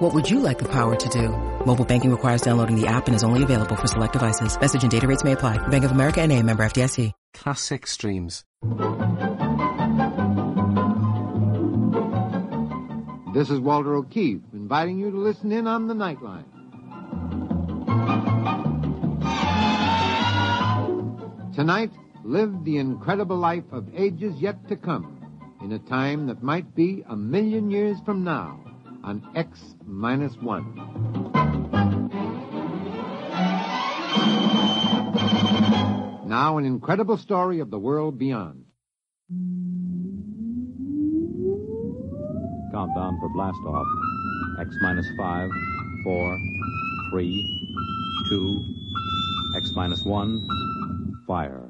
What 0.00 0.14
would 0.14 0.30
you 0.30 0.40
like 0.40 0.58
the 0.58 0.68
power 0.68 0.96
to 0.96 1.08
do? 1.10 1.28
Mobile 1.66 1.84
banking 1.84 2.10
requires 2.10 2.40
downloading 2.40 2.80
the 2.80 2.86
app 2.86 3.06
and 3.06 3.14
is 3.14 3.22
only 3.22 3.42
available 3.42 3.76
for 3.76 3.86
select 3.86 4.14
devices. 4.14 4.58
Message 4.58 4.82
and 4.82 4.90
data 4.90 5.06
rates 5.06 5.24
may 5.24 5.32
apply. 5.32 5.58
Bank 5.68 5.84
of 5.84 5.90
America 5.90 6.22
and 6.22 6.32
a 6.32 6.42
member 6.42 6.64
FDIC. 6.64 7.12
Classic 7.34 7.86
streams. 7.86 8.42
This 13.34 13.50
is 13.50 13.60
Walter 13.60 13.94
O'Keefe 13.94 14.40
inviting 14.54 14.98
you 14.98 15.10
to 15.10 15.18
listen 15.18 15.52
in 15.52 15.66
on 15.66 15.86
the 15.86 15.92
Nightline. 15.92 16.46
Tonight, 21.54 21.90
live 22.24 22.64
the 22.64 22.78
incredible 22.78 23.36
life 23.36 23.70
of 23.70 23.86
ages 23.94 24.34
yet 24.38 24.66
to 24.68 24.76
come 24.76 25.18
in 25.62 25.72
a 25.72 25.78
time 25.78 26.26
that 26.28 26.42
might 26.42 26.74
be 26.74 27.04
a 27.06 27.14
million 27.14 27.70
years 27.70 27.98
from 28.06 28.24
now 28.24 28.64
on 29.02 29.26
X 29.34 29.58
minus 29.86 30.34
one. 30.36 30.74
Now, 36.26 36.58
an 36.58 36.64
incredible 36.64 37.16
story 37.16 37.58
of 37.60 37.70
the 37.70 37.78
world 37.78 38.18
beyond. 38.18 38.64
Countdown 42.72 43.18
for 43.20 43.28
blast 43.30 43.58
off. 43.66 43.86
X 44.60 44.76
minus 44.80 45.06
five, 45.18 45.50
four, 46.04 46.38
three, 47.10 47.44
two, 48.28 48.64
X 49.56 49.72
minus 49.74 50.04
one, 50.04 50.46
fire. 51.26 51.69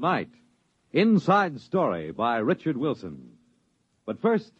Tonight, 0.00 0.30
Inside 0.94 1.60
Story 1.60 2.10
by 2.10 2.38
Richard 2.38 2.78
Wilson. 2.78 3.32
But 4.06 4.22
first, 4.22 4.50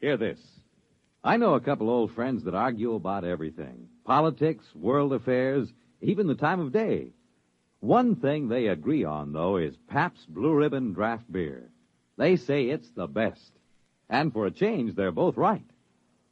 hear 0.00 0.16
this. 0.16 0.38
I 1.24 1.36
know 1.36 1.54
a 1.54 1.60
couple 1.60 1.90
old 1.90 2.12
friends 2.12 2.44
that 2.44 2.54
argue 2.54 2.94
about 2.94 3.24
everything 3.24 3.88
politics, 4.04 4.64
world 4.76 5.12
affairs, 5.12 5.68
even 6.00 6.28
the 6.28 6.36
time 6.36 6.60
of 6.60 6.70
day. 6.70 7.08
One 7.80 8.14
thing 8.14 8.46
they 8.46 8.68
agree 8.68 9.02
on, 9.02 9.32
though, 9.32 9.56
is 9.56 9.76
Pabst 9.88 10.32
Blue 10.32 10.54
Ribbon 10.54 10.92
Draft 10.92 11.24
Beer. 11.32 11.68
They 12.16 12.36
say 12.36 12.66
it's 12.66 12.90
the 12.90 13.08
best. 13.08 13.50
And 14.08 14.32
for 14.32 14.46
a 14.46 14.52
change, 14.52 14.94
they're 14.94 15.10
both 15.10 15.36
right. 15.36 15.68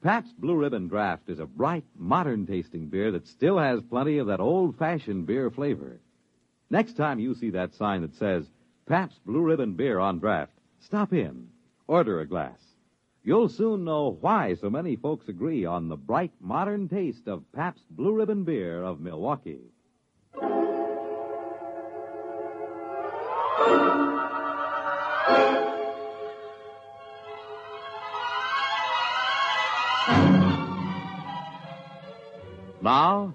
Pabst 0.04 0.40
Blue 0.40 0.54
Ribbon 0.54 0.86
Draft 0.86 1.28
is 1.28 1.40
a 1.40 1.46
bright, 1.46 1.84
modern 1.96 2.46
tasting 2.46 2.86
beer 2.86 3.10
that 3.10 3.26
still 3.26 3.58
has 3.58 3.82
plenty 3.82 4.18
of 4.18 4.28
that 4.28 4.38
old 4.38 4.78
fashioned 4.78 5.26
beer 5.26 5.50
flavor. 5.50 5.98
Next 6.68 6.94
time 6.94 7.20
you 7.20 7.34
see 7.34 7.50
that 7.50 7.74
sign 7.74 8.02
that 8.02 8.16
says 8.16 8.44
Pabst 8.86 9.24
Blue 9.24 9.42
Ribbon 9.42 9.74
Beer 9.74 10.00
on 10.00 10.18
draft, 10.18 10.52
stop 10.80 11.12
in. 11.12 11.48
Order 11.86 12.20
a 12.20 12.26
glass. 12.26 12.58
You'll 13.22 13.48
soon 13.48 13.84
know 13.84 14.18
why 14.20 14.54
so 14.54 14.68
many 14.68 14.96
folks 14.96 15.28
agree 15.28 15.64
on 15.64 15.88
the 15.88 15.96
bright, 15.96 16.32
modern 16.40 16.88
taste 16.88 17.28
of 17.28 17.44
Pabst 17.52 17.84
Blue 17.90 18.12
Ribbon 18.12 18.44
Beer 18.44 18.82
of 18.82 19.00
Milwaukee. 19.00 19.60
Now, 32.82 33.34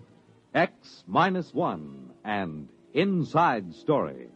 X 0.54 1.04
minus 1.08 1.54
one 1.54 2.12
and 2.24 2.70
Inside 2.94 3.74
Story. 3.74 4.28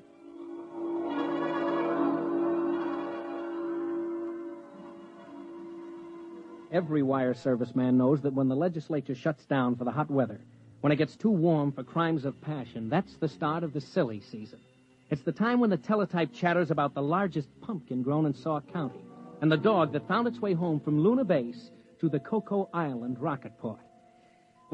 Every 6.72 7.04
wire 7.04 7.34
service 7.34 7.76
man 7.76 7.98
knows 7.98 8.22
that 8.22 8.34
when 8.34 8.48
the 8.48 8.56
legislature 8.56 9.14
shuts 9.14 9.46
down 9.46 9.76
for 9.76 9.84
the 9.84 9.92
hot 9.92 10.10
weather, 10.10 10.40
when 10.80 10.94
it 10.94 10.96
gets 10.96 11.18
too 11.18 11.32
warm 11.32 11.74
for 11.74 11.84
crimes 11.84 12.24
of 12.24 12.40
passion, 12.42 12.88
that's 12.88 13.16
the 13.18 13.28
start 13.28 13.66
of 13.66 13.74
the 13.74 13.82
silly 13.82 14.22
season. 14.22 14.60
It's 15.10 15.24
the 15.24 15.34
time 15.34 15.60
when 15.60 15.70
the 15.70 15.78
teletype 15.78 16.34
chatters 16.34 16.72
about 16.72 16.94
the 16.94 17.02
largest 17.02 17.50
pumpkin 17.60 18.04
grown 18.04 18.26
in 18.26 18.34
Sauk 18.34 18.72
County 18.72 19.04
and 19.42 19.52
the 19.52 19.58
dog 19.58 19.92
that 19.92 20.08
found 20.08 20.30
its 20.30 20.40
way 20.40 20.54
home 20.54 20.80
from 20.80 21.00
Luna 21.00 21.26
Base 21.26 21.72
to 22.00 22.08
the 22.08 22.20
Cocoa 22.20 22.70
Island 22.74 23.20
rocket 23.20 23.58
port. 23.60 23.82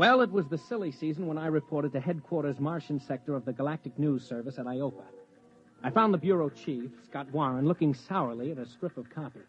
Well, 0.02 0.22
it 0.22 0.32
was 0.32 0.48
the 0.48 0.58
silly 0.58 0.92
season 0.92 1.28
when 1.28 1.38
I 1.38 1.46
reported 1.46 1.92
to 1.94 2.00
headquarters 2.00 2.60
Martian 2.60 3.00
sector 3.00 3.36
of 3.36 3.46
the 3.46 3.54
Galactic 3.54 4.00
News 4.00 4.28
Service 4.28 4.58
at 4.58 4.66
IOPA. 4.66 5.04
I 5.84 5.92
found 5.92 6.12
the 6.12 6.18
bureau 6.18 6.50
chief, 6.50 6.90
Scott 7.06 7.32
Warren, 7.32 7.68
looking 7.68 7.94
sourly 7.94 8.50
at 8.50 8.58
a 8.58 8.66
strip 8.66 8.98
of 8.98 9.08
copy. 9.12 9.42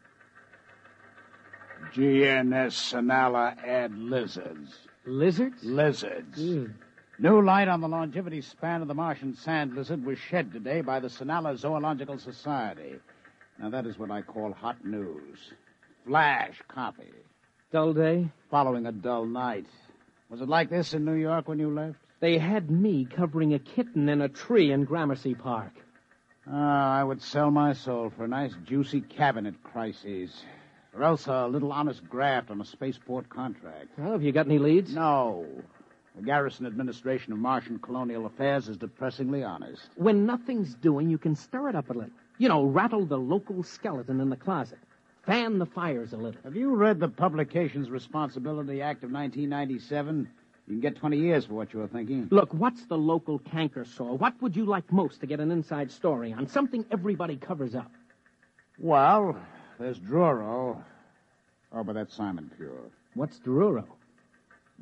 GNS 1.94 2.74
Sonala 2.92 3.56
add 3.66 3.96
lizards. 3.96 4.74
Lizards? 5.06 5.64
Lizards. 5.64 6.38
Ew. 6.38 6.70
New 7.18 7.40
light 7.40 7.68
on 7.68 7.80
the 7.80 7.88
longevity 7.88 8.42
span 8.42 8.82
of 8.82 8.88
the 8.88 8.94
Martian 8.94 9.34
sand 9.34 9.74
lizard 9.74 10.04
was 10.04 10.18
shed 10.18 10.52
today 10.52 10.82
by 10.82 11.00
the 11.00 11.08
Sonala 11.08 11.56
Zoological 11.56 12.18
Society. 12.18 12.96
Now, 13.58 13.70
that 13.70 13.86
is 13.86 13.98
what 13.98 14.10
I 14.10 14.20
call 14.20 14.52
hot 14.52 14.84
news. 14.84 15.38
Flash 16.06 16.60
copy. 16.68 17.08
Dull 17.72 17.94
day? 17.94 18.28
Following 18.50 18.84
a 18.84 18.92
dull 18.92 19.24
night. 19.24 19.64
Was 20.32 20.40
it 20.40 20.48
like 20.48 20.70
this 20.70 20.94
in 20.94 21.04
New 21.04 21.12
York 21.12 21.46
when 21.46 21.58
you 21.58 21.68
left? 21.68 21.98
They 22.20 22.38
had 22.38 22.70
me 22.70 23.04
covering 23.04 23.52
a 23.52 23.58
kitten 23.58 24.08
in 24.08 24.22
a 24.22 24.30
tree 24.30 24.72
in 24.72 24.84
Gramercy 24.84 25.34
Park. 25.34 25.72
Ah, 26.50 26.98
I 26.98 27.04
would 27.04 27.20
sell 27.20 27.50
my 27.50 27.74
soul 27.74 28.10
for 28.16 28.24
a 28.24 28.28
nice, 28.28 28.54
juicy 28.64 29.02
cabinet 29.02 29.62
crisis. 29.62 30.42
Or 30.94 31.02
else 31.02 31.26
a 31.26 31.46
little 31.46 31.70
honest 31.70 32.08
graft 32.08 32.50
on 32.50 32.62
a 32.62 32.64
spaceport 32.64 33.28
contract. 33.28 33.88
Well, 33.98 34.12
have 34.12 34.22
you 34.22 34.32
got 34.32 34.46
any 34.46 34.58
leads? 34.58 34.94
No. 34.94 35.44
The 36.16 36.22
Garrison 36.22 36.64
Administration 36.64 37.34
of 37.34 37.38
Martian 37.38 37.78
Colonial 37.78 38.24
Affairs 38.24 38.68
is 38.68 38.78
depressingly 38.78 39.44
honest. 39.44 39.82
When 39.96 40.24
nothing's 40.24 40.74
doing, 40.76 41.10
you 41.10 41.18
can 41.18 41.36
stir 41.36 41.68
it 41.68 41.76
up 41.76 41.90
a 41.90 41.92
little. 41.92 42.10
You 42.38 42.48
know, 42.48 42.64
rattle 42.64 43.04
the 43.04 43.18
local 43.18 43.62
skeleton 43.62 44.18
in 44.18 44.30
the 44.30 44.36
closet. 44.36 44.78
Fan 45.26 45.58
the 45.60 45.66
fires 45.66 46.12
a 46.12 46.16
little. 46.16 46.40
Have 46.42 46.56
you 46.56 46.74
read 46.74 46.98
the 46.98 47.08
Publications 47.08 47.88
Responsibility 47.90 48.82
Act 48.82 49.04
of 49.04 49.12
1997? 49.12 50.28
You 50.66 50.74
can 50.74 50.80
get 50.80 50.96
20 50.96 51.16
years 51.16 51.44
for 51.44 51.54
what 51.54 51.72
you're 51.72 51.86
thinking. 51.86 52.26
Look, 52.30 52.52
what's 52.52 52.84
the 52.86 52.98
local 52.98 53.38
canker 53.38 53.84
sore? 53.84 54.16
What 54.18 54.40
would 54.42 54.56
you 54.56 54.64
like 54.64 54.92
most 54.92 55.20
to 55.20 55.26
get 55.26 55.38
an 55.38 55.52
inside 55.52 55.92
story 55.92 56.32
on? 56.32 56.48
Something 56.48 56.84
everybody 56.90 57.36
covers 57.36 57.76
up. 57.76 57.92
Well, 58.78 59.36
there's 59.78 59.98
Druro. 60.00 60.82
Oh, 61.72 61.84
but 61.84 61.92
that's 61.94 62.14
Simon 62.14 62.50
Pure. 62.56 62.90
What's 63.14 63.38
Druro? 63.38 63.84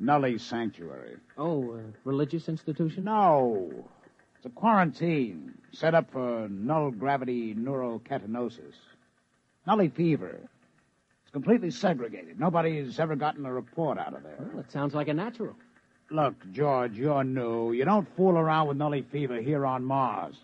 Nully 0.01 0.39
Sanctuary. 0.39 1.17
Oh, 1.37 1.79
religious 2.03 2.49
institution? 2.49 3.03
No. 3.03 3.71
It's 4.37 4.47
a 4.47 4.49
quarantine 4.49 5.53
set 5.71 5.93
up 5.93 6.11
for 6.11 6.47
null 6.49 6.89
gravity 6.89 7.53
neurocatinosis. 7.53 8.73
Nully 9.67 9.93
fever. 9.93 10.39
It's 11.23 11.31
completely 11.31 11.71
segregated. 11.71 12.39
Nobody's 12.39 12.99
ever 12.99 13.15
gotten 13.15 13.45
a 13.45 13.53
report 13.53 13.97
out 13.97 14.13
of 14.15 14.23
there. 14.23 14.35
Well, 14.39 14.59
it 14.59 14.71
sounds 14.71 14.93
like 14.93 15.07
a 15.07 15.13
natural. 15.13 15.55
Look, 16.09 16.35
George, 16.51 16.97
you're 16.97 17.23
new. 17.23 17.71
You 17.71 17.85
don't 17.85 18.07
fool 18.15 18.37
around 18.37 18.67
with 18.67 18.77
Nully 18.77 19.05
fever 19.11 19.39
here 19.39 19.65
on 19.65 19.83
Mars. 19.83 20.35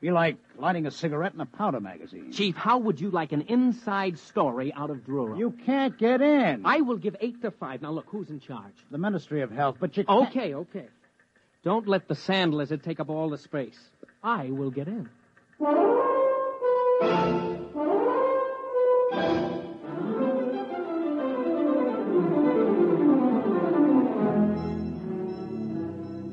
Be 0.00 0.10
like 0.10 0.36
lighting 0.58 0.86
a 0.86 0.90
cigarette 0.90 1.34
in 1.34 1.40
a 1.40 1.46
powder 1.46 1.80
magazine. 1.80 2.32
Chief, 2.32 2.56
how 2.56 2.78
would 2.78 3.00
you 3.00 3.10
like 3.10 3.32
an 3.32 3.42
inside 3.42 4.18
story 4.18 4.72
out 4.72 4.88
of 4.88 4.98
Druro? 4.98 5.38
You 5.38 5.52
can't 5.66 5.96
get 5.98 6.22
in. 6.22 6.62
I 6.64 6.80
will 6.80 6.96
give 6.96 7.16
eight 7.20 7.42
to 7.42 7.50
five. 7.50 7.82
Now, 7.82 7.90
look, 7.92 8.06
who's 8.08 8.30
in 8.30 8.40
charge? 8.40 8.72
The 8.90 8.96
Ministry 8.98 9.42
of 9.42 9.50
Health, 9.50 9.76
but 9.78 9.96
you 9.98 10.04
can't. 10.04 10.28
Okay, 10.28 10.54
okay. 10.54 10.88
Don't 11.62 11.86
let 11.86 12.08
the 12.08 12.14
sand 12.14 12.54
lizard 12.54 12.82
take 12.82 12.98
up 12.98 13.10
all 13.10 13.28
the 13.28 13.36
space. 13.36 13.78
I 14.22 14.46
will 14.46 14.70
get 14.70 14.88
in. 14.88 15.10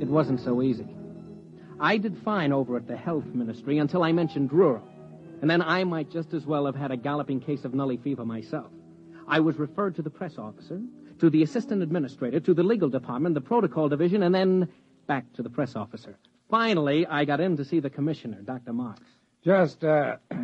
It 0.07 0.11
wasn't 0.11 0.39
so 0.39 0.61
easy. 0.61 0.87
I 1.81 1.97
did 1.97 2.17
fine 2.23 2.53
over 2.53 2.77
at 2.77 2.87
the 2.87 2.95
health 2.95 3.25
ministry 3.25 3.77
until 3.77 4.03
I 4.03 4.13
mentioned 4.13 4.49
Druro. 4.49 4.81
And 5.41 5.49
then 5.49 5.61
I 5.61 5.83
might 5.83 6.09
just 6.09 6.33
as 6.33 6.45
well 6.45 6.65
have 6.65 6.77
had 6.77 6.91
a 6.91 6.95
galloping 6.95 7.41
case 7.41 7.65
of 7.65 7.73
nully 7.73 8.01
fever 8.01 8.23
myself. 8.23 8.71
I 9.27 9.41
was 9.41 9.59
referred 9.59 9.95
to 9.97 10.01
the 10.01 10.09
press 10.09 10.37
officer, 10.37 10.79
to 11.19 11.29
the 11.29 11.43
assistant 11.43 11.83
administrator, 11.83 12.39
to 12.39 12.53
the 12.53 12.63
legal 12.63 12.87
department, 12.87 13.35
the 13.35 13.41
protocol 13.41 13.89
division, 13.89 14.23
and 14.23 14.33
then 14.33 14.69
back 15.07 15.25
to 15.33 15.43
the 15.43 15.49
press 15.49 15.75
officer. 15.75 16.17
Finally, 16.49 17.05
I 17.05 17.25
got 17.25 17.41
in 17.41 17.57
to 17.57 17.65
see 17.65 17.81
the 17.81 17.89
commissioner, 17.89 18.41
Dr. 18.41 18.71
Marks. 18.71 19.09
Just, 19.43 19.83
uh, 19.83 20.15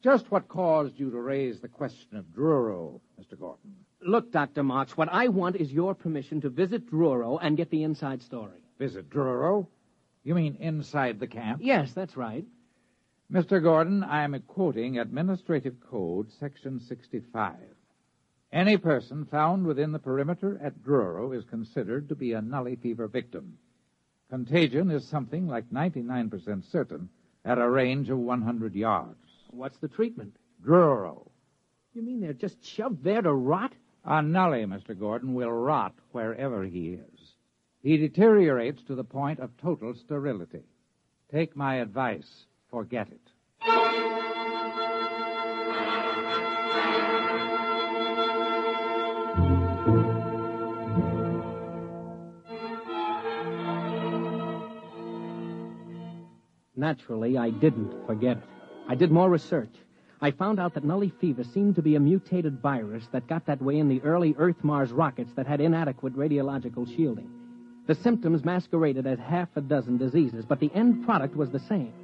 just 0.00 0.30
what 0.30 0.46
caused 0.46 0.96
you 0.96 1.10
to 1.10 1.20
raise 1.20 1.58
the 1.58 1.66
question 1.66 2.16
of 2.16 2.24
Druro, 2.26 3.00
Mr. 3.20 3.36
Gordon? 3.36 3.74
Look, 4.00 4.30
Dr. 4.30 4.62
Marks, 4.62 4.96
what 4.96 5.08
I 5.10 5.26
want 5.26 5.56
is 5.56 5.72
your 5.72 5.96
permission 5.96 6.40
to 6.42 6.50
visit 6.50 6.88
Druro 6.88 7.40
and 7.42 7.56
get 7.56 7.70
the 7.70 7.82
inside 7.82 8.22
story. 8.22 8.62
Visit 8.78 9.10
Druro? 9.10 9.66
You 10.24 10.34
mean 10.34 10.56
inside 10.60 11.18
the 11.18 11.26
camp? 11.26 11.60
Yes, 11.62 11.92
that's 11.92 12.16
right. 12.16 12.44
Mr. 13.32 13.62
Gordon, 13.62 14.02
I 14.02 14.22
am 14.22 14.40
quoting 14.46 14.98
Administrative 14.98 15.76
Code, 15.80 16.30
Section 16.32 16.80
65. 16.80 17.56
Any 18.52 18.78
person 18.78 19.26
found 19.26 19.66
within 19.66 19.92
the 19.92 19.98
perimeter 19.98 20.58
at 20.62 20.82
Druro 20.82 21.36
is 21.36 21.44
considered 21.44 22.08
to 22.08 22.14
be 22.14 22.32
a 22.32 22.40
nully 22.40 22.76
fever 22.80 23.06
victim. 23.06 23.58
Contagion 24.30 24.90
is 24.90 25.06
something 25.06 25.46
like 25.46 25.68
99% 25.70 26.64
certain 26.70 27.10
at 27.44 27.58
a 27.58 27.68
range 27.68 28.08
of 28.08 28.18
100 28.18 28.74
yards. 28.74 29.18
What's 29.50 29.78
the 29.78 29.88
treatment? 29.88 30.36
Druro. 30.64 31.28
You 31.94 32.02
mean 32.02 32.20
they're 32.20 32.32
just 32.32 32.64
shoved 32.64 33.02
there 33.02 33.22
to 33.22 33.32
rot? 33.32 33.72
A 34.04 34.22
nully, 34.22 34.64
Mr. 34.64 34.98
Gordon, 34.98 35.34
will 35.34 35.52
rot 35.52 35.94
wherever 36.12 36.64
he 36.64 36.94
is. 36.94 37.17
He 37.82 37.96
deteriorates 37.96 38.82
to 38.84 38.94
the 38.96 39.04
point 39.04 39.38
of 39.38 39.56
total 39.56 39.94
sterility. 39.94 40.64
Take 41.30 41.54
my 41.54 41.76
advice. 41.76 42.46
Forget 42.70 43.08
it. 43.08 43.20
Naturally, 56.74 57.36
I 57.36 57.50
didn't 57.50 58.06
forget 58.06 58.38
it. 58.38 58.42
I 58.88 58.94
did 58.94 59.10
more 59.10 59.28
research. 59.28 59.74
I 60.20 60.30
found 60.32 60.58
out 60.58 60.74
that 60.74 60.84
Nully 60.84 61.12
fever 61.20 61.44
seemed 61.44 61.76
to 61.76 61.82
be 61.82 61.94
a 61.94 62.00
mutated 62.00 62.60
virus 62.60 63.06
that 63.12 63.28
got 63.28 63.46
that 63.46 63.62
way 63.62 63.78
in 63.78 63.88
the 63.88 64.00
early 64.02 64.34
Earth 64.36 64.64
Mars 64.64 64.90
rockets 64.90 65.32
that 65.34 65.46
had 65.46 65.60
inadequate 65.60 66.16
radiological 66.16 66.86
shielding. 66.96 67.37
The 67.88 67.94
symptoms 67.94 68.44
masqueraded 68.44 69.06
as 69.06 69.18
half 69.18 69.48
a 69.56 69.62
dozen 69.62 69.96
diseases, 69.96 70.44
but 70.44 70.60
the 70.60 70.70
end 70.74 71.06
product 71.06 71.34
was 71.34 71.50
the 71.50 71.58
same 71.58 71.94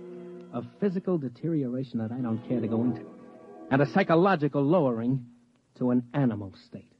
a 0.55 0.63
physical 0.81 1.19
deterioration 1.19 1.99
that 1.99 2.11
I 2.11 2.21
don't 2.21 2.39
care 2.49 2.61
to 2.61 2.67
go 2.67 2.81
into, 2.81 3.05
and 3.71 3.83
a 3.83 3.87
psychological 3.87 4.63
lowering 4.63 5.27
to 5.77 5.91
an 5.91 6.05
animal 6.15 6.55
state. 6.67 6.91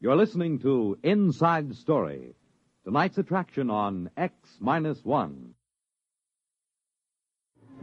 You're 0.00 0.16
listening 0.16 0.58
to 0.60 0.98
Inside 1.04 1.76
Story, 1.76 2.34
tonight's 2.82 3.18
attraction 3.18 3.70
on 3.70 4.10
X 4.16 4.34
Minus 4.58 5.04
One. 5.04 5.54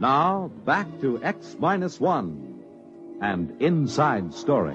Now, 0.02 0.50
back 0.64 0.88
to 1.02 1.22
X 1.22 1.56
Minus 1.60 2.00
One 2.00 2.60
and 3.20 3.62
Inside 3.62 4.34
Story. 4.34 4.74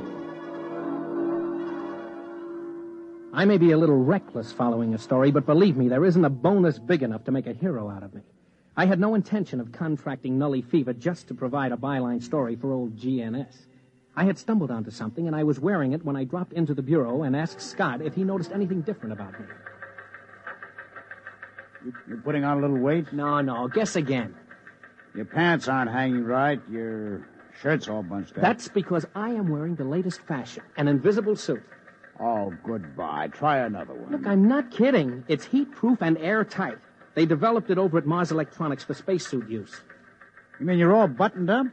I 3.33 3.43
may 3.43 3.57
be 3.57 3.71
a 3.71 3.77
little 3.77 3.97
reckless 3.97 4.53
following 4.53 4.93
a 4.93 4.97
story, 4.97 5.31
but 5.31 5.45
believe 5.45 5.75
me, 5.75 5.89
there 5.89 6.05
isn't 6.05 6.23
a 6.23 6.29
bonus 6.29 6.79
big 6.79 7.03
enough 7.03 7.25
to 7.25 7.33
make 7.33 7.45
a 7.45 7.51
hero 7.51 7.89
out 7.89 8.03
of 8.03 8.13
me. 8.13 8.21
I 8.77 8.85
had 8.85 9.01
no 9.01 9.15
intention 9.15 9.59
of 9.59 9.73
contracting 9.73 10.39
Nully 10.39 10.63
Fever 10.63 10.93
just 10.93 11.27
to 11.27 11.33
provide 11.33 11.73
a 11.73 11.75
byline 11.75 12.23
story 12.23 12.55
for 12.55 12.71
old 12.71 12.95
GNS. 12.95 13.53
I 14.15 14.23
had 14.23 14.37
stumbled 14.37 14.71
onto 14.71 14.91
something, 14.91 15.27
and 15.27 15.35
I 15.35 15.43
was 15.43 15.59
wearing 15.59 15.91
it 15.91 16.05
when 16.05 16.15
I 16.15 16.23
dropped 16.23 16.53
into 16.53 16.73
the 16.73 16.81
bureau 16.81 17.23
and 17.23 17.35
asked 17.35 17.59
Scott 17.59 18.01
if 18.01 18.15
he 18.15 18.23
noticed 18.23 18.53
anything 18.53 18.79
different 18.79 19.11
about 19.11 19.37
me. 19.37 19.45
You, 21.83 21.93
you're 22.07 22.21
putting 22.21 22.45
on 22.45 22.59
a 22.59 22.61
little 22.61 22.79
weight? 22.79 23.11
No, 23.11 23.41
no, 23.41 23.67
guess 23.67 23.97
again. 23.97 24.33
Your 25.15 25.25
pants 25.25 25.67
aren't 25.67 25.91
hanging 25.91 26.23
right. 26.23 26.61
Your 26.69 27.27
shirt's 27.61 27.87
all 27.87 28.03
bunched 28.03 28.37
up. 28.37 28.41
That's 28.41 28.67
because 28.67 29.05
I 29.15 29.29
am 29.29 29.49
wearing 29.49 29.75
the 29.75 29.83
latest 29.83 30.21
fashion, 30.21 30.63
an 30.77 30.87
invisible 30.87 31.35
suit. 31.35 31.63
Oh, 32.19 32.53
goodbye. 32.63 33.27
Try 33.27 33.59
another 33.59 33.93
one. 33.93 34.11
Look, 34.11 34.27
I'm 34.27 34.47
not 34.47 34.71
kidding. 34.71 35.23
It's 35.27 35.45
heat-proof 35.45 36.01
and 36.01 36.17
airtight. 36.17 36.77
They 37.15 37.25
developed 37.25 37.69
it 37.69 37.77
over 37.77 37.97
at 37.97 38.05
Mars 38.05 38.31
Electronics 38.31 38.83
for 38.83 38.93
spacesuit 38.93 39.49
use. 39.49 39.75
You 40.59 40.65
mean 40.65 40.79
you're 40.79 40.95
all 40.95 41.07
buttoned 41.07 41.49
up? 41.49 41.67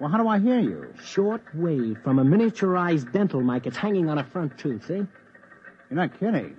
Well, 0.00 0.10
how 0.10 0.18
do 0.18 0.26
I 0.26 0.40
hear 0.40 0.58
you? 0.58 0.92
Short 1.04 1.42
wave 1.54 1.98
from 2.02 2.18
a 2.18 2.24
miniaturized 2.24 3.12
dental 3.12 3.40
mic. 3.40 3.66
It's 3.66 3.76
hanging 3.76 4.08
on 4.08 4.18
a 4.18 4.24
front 4.24 4.58
tooth, 4.58 4.86
see? 4.86 4.94
You're 4.94 5.08
not 5.90 6.18
kidding. 6.18 6.56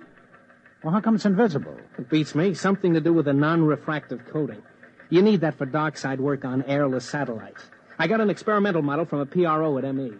Well, 0.82 0.92
how 0.92 1.00
come 1.00 1.16
it's 1.16 1.26
invisible? 1.26 1.76
It 1.98 2.08
beats 2.08 2.34
me. 2.34 2.54
Something 2.54 2.94
to 2.94 3.00
do 3.00 3.12
with 3.12 3.28
a 3.28 3.32
non-refractive 3.32 4.26
coating. 4.26 4.62
You 5.08 5.22
need 5.22 5.40
that 5.42 5.56
for 5.56 5.66
dark 5.66 5.96
side 5.96 6.20
work 6.20 6.44
on 6.44 6.62
airless 6.64 7.08
satellites. 7.08 7.62
I 7.98 8.06
got 8.08 8.20
an 8.20 8.30
experimental 8.30 8.82
model 8.82 9.04
from 9.04 9.20
a 9.20 9.26
PRO 9.26 9.78
at 9.78 9.94
ME. 9.94 10.12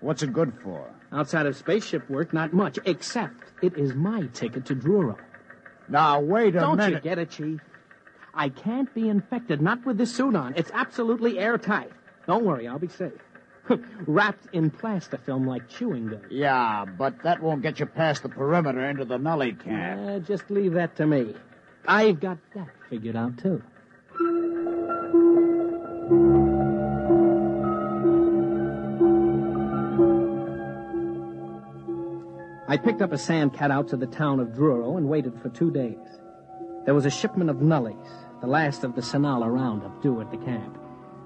What's 0.00 0.22
it 0.22 0.32
good 0.32 0.52
for? 0.62 0.88
Outside 1.12 1.46
of 1.46 1.56
spaceship 1.56 2.08
work, 2.08 2.32
not 2.32 2.52
much, 2.52 2.78
except 2.84 3.34
it 3.62 3.76
is 3.76 3.94
my 3.94 4.26
ticket 4.32 4.66
to 4.66 4.76
Druro. 4.76 5.16
Now, 5.88 6.20
wait 6.20 6.54
a 6.54 6.60
minute. 6.60 6.76
Don't 6.76 6.92
you 6.92 7.00
get 7.00 7.18
it, 7.18 7.30
Chief? 7.30 7.60
I 8.34 8.50
can't 8.50 8.92
be 8.94 9.08
infected, 9.08 9.60
not 9.60 9.84
with 9.84 9.98
this 9.98 10.14
suit 10.14 10.36
on. 10.36 10.54
It's 10.56 10.70
absolutely 10.72 11.38
airtight. 11.38 11.90
Don't 12.26 12.44
worry, 12.44 12.68
I'll 12.68 12.78
be 12.78 12.88
safe. 12.88 13.12
Wrapped 14.06 14.46
in 14.54 14.70
plaster 14.70 15.18
film 15.18 15.46
like 15.46 15.68
chewing 15.68 16.08
gum. 16.08 16.20
Yeah, 16.30 16.84
but 16.84 17.22
that 17.24 17.42
won't 17.42 17.62
get 17.62 17.80
you 17.80 17.86
past 17.86 18.22
the 18.22 18.28
perimeter 18.28 18.88
into 18.88 19.04
the 19.04 19.18
Nully 19.18 19.58
camp. 19.62 20.08
Uh, 20.08 20.18
just 20.20 20.50
leave 20.50 20.74
that 20.74 20.96
to 20.96 21.06
me. 21.06 21.34
I've 21.86 22.20
got 22.20 22.38
that 22.54 22.68
figured 22.88 23.16
out, 23.16 23.38
too. 23.38 23.62
I 32.66 32.76
picked 32.82 33.02
up 33.02 33.12
a 33.12 33.16
sandcat 33.16 33.70
out 33.70 33.88
to 33.88 33.96
the 33.96 34.06
town 34.06 34.40
of 34.40 34.48
Druro 34.48 34.96
and 34.96 35.08
waited 35.08 35.38
for 35.42 35.50
two 35.50 35.70
days. 35.70 35.98
There 36.86 36.94
was 36.94 37.04
a 37.04 37.10
shipment 37.10 37.50
of 37.50 37.60
nullies, 37.60 37.96
the 38.40 38.46
last 38.46 38.84
of 38.84 38.94
the 38.94 39.02
Sonala 39.02 39.52
roundup, 39.52 40.00
due 40.00 40.18
at 40.22 40.30
the 40.30 40.38
camp. 40.38 40.78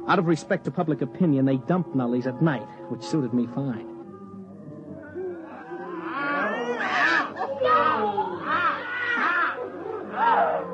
Out 0.08 0.18
of 0.18 0.26
respect 0.26 0.64
to 0.64 0.72
public 0.72 1.00
opinion, 1.00 1.44
they 1.44 1.58
dumped 1.58 1.94
nullies 1.94 2.26
at 2.26 2.42
night, 2.42 2.66
which 2.88 3.04
suited 3.04 3.32
me 3.32 3.46
fine. 3.54 3.91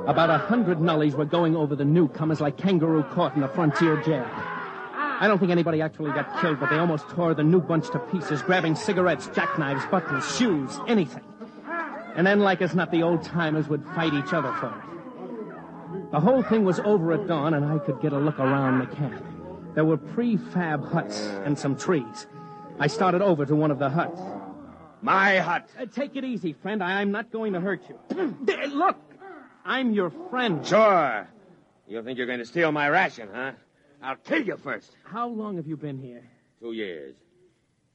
About 0.09 0.31
a 0.31 0.39
hundred 0.39 0.81
nullies 0.81 1.15
were 1.15 1.27
going 1.27 1.55
over 1.55 1.77
the 1.77 1.85
newcomers 1.85 2.41
like 2.41 2.57
kangaroo 2.57 3.03
caught 3.13 3.37
in 3.37 3.43
a 3.43 3.49
frontier 3.49 4.01
jail. 4.01 4.27
I 5.21 5.27
don't 5.29 5.39
think 5.39 5.51
anybody 5.51 5.83
actually 5.83 6.13
got 6.13 6.41
killed, 6.41 6.59
but 6.59 6.71
they 6.71 6.79
almost 6.79 7.07
tore 7.11 7.35
the 7.35 7.45
new 7.45 7.61
bunch 7.61 7.91
to 7.91 7.99
pieces, 7.99 8.41
grabbing 8.41 8.75
cigarettes, 8.75 9.27
jackknives, 9.35 9.85
buttons, 9.91 10.25
shoes, 10.37 10.79
anything. 10.89 11.23
And 12.17 12.27
then, 12.27 12.41
like 12.41 12.63
as 12.63 12.75
not, 12.75 12.91
the 12.91 13.03
old 13.03 13.23
timers 13.23 13.69
would 13.69 13.85
fight 13.95 14.15
each 14.15 14.33
other 14.33 14.51
for 14.55 14.69
it. 14.69 16.11
The 16.13 16.21
whole 16.21 16.43
thing 16.43 16.65
was 16.65 16.81
over 16.81 17.13
at 17.13 17.27
dawn, 17.27 17.53
and 17.53 17.67
I 17.67 17.79
could 17.79 18.01
get 18.01 18.15
a 18.15 18.19
look 18.19 18.39
around 18.39 18.79
the 18.79 18.97
camp. 18.97 19.23
There 19.75 19.85
were 19.85 19.99
prefab 19.99 20.91
huts 20.91 21.21
and 21.45 21.59
some 21.59 21.77
trees. 21.77 22.27
I 22.79 22.87
started 22.87 23.21
over 23.21 23.45
to 23.45 23.55
one 23.55 23.71
of 23.71 23.79
the 23.79 23.91
huts. 23.91 24.19
My 25.03 25.39
hut. 25.39 25.69
Uh, 25.79 25.85
take 25.85 26.17
it 26.17 26.25
easy, 26.25 26.55
friend. 26.55 26.83
I- 26.83 27.01
I'm 27.03 27.13
not 27.13 27.31
going 27.31 27.53
to 27.53 27.61
hurt 27.61 27.83
you. 27.89 27.99
Look, 28.69 28.97
I'm 29.69 29.93
your 29.93 30.11
friend. 30.31 30.67
Sure. 30.67 31.29
You 31.87 32.03
think 32.03 32.17
you're 32.17 32.27
going 32.27 32.39
to 32.39 32.47
steal 32.47 32.73
my 32.73 32.89
ration, 32.89 33.29
huh? 33.31 33.53
I'll 34.03 34.17
kill 34.17 34.43
you 34.43 34.57
first. 34.57 34.97
How 35.05 35.29
long 35.29 35.57
have 35.57 35.67
you 35.67 35.77
been 35.77 35.99
here? 35.99 36.23
Two 36.59 36.73
years. 36.73 37.15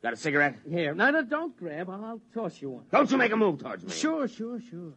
Got 0.03 0.13
a 0.13 0.15
cigarette? 0.15 0.55
Here. 0.69 0.93
No, 0.93 1.09
no, 1.09 1.23
don't 1.23 1.57
grab. 1.57 1.89
I'll, 1.89 2.05
I'll 2.05 2.21
toss 2.31 2.61
you 2.61 2.69
one. 2.69 2.83
Don't 2.91 3.09
you 3.09 3.17
make 3.17 3.31
a 3.31 3.35
move 3.35 3.57
towards 3.57 3.83
me. 3.83 3.91
Sure, 3.91 4.27
sure, 4.27 4.59
sure. 4.69 4.93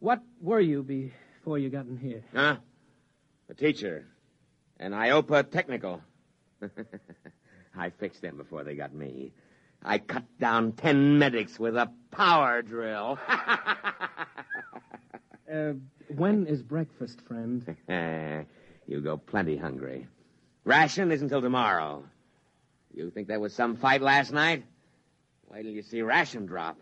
What 0.00 0.20
were 0.40 0.58
you 0.58 0.82
before 0.82 1.58
you 1.58 1.70
got 1.70 1.86
in 1.86 1.96
here? 1.96 2.24
Huh? 2.34 2.56
A 3.48 3.54
teacher. 3.54 4.06
An 4.80 4.90
IOPA 4.90 5.48
technical. 5.52 6.02
I 7.78 7.90
fixed 7.90 8.20
them 8.20 8.36
before 8.36 8.64
they 8.64 8.74
got 8.74 8.92
me. 8.92 9.32
I 9.80 9.98
cut 9.98 10.24
down 10.40 10.72
ten 10.72 11.20
medics 11.20 11.56
with 11.56 11.76
a 11.76 11.88
power 12.10 12.62
drill. 12.62 13.16
Uh, 15.52 15.74
when 16.08 16.46
is 16.46 16.62
breakfast, 16.62 17.20
friend? 17.22 17.76
you 18.86 19.00
go 19.00 19.16
plenty 19.16 19.56
hungry. 19.56 20.06
Ration 20.64 21.12
isn't 21.12 21.28
till 21.28 21.42
tomorrow. 21.42 22.04
You 22.94 23.10
think 23.10 23.28
there 23.28 23.40
was 23.40 23.54
some 23.54 23.76
fight 23.76 24.00
last 24.00 24.32
night? 24.32 24.64
Wait 25.50 25.62
till 25.62 25.72
you 25.72 25.82
see 25.82 26.02
ration 26.02 26.46
drop. 26.46 26.78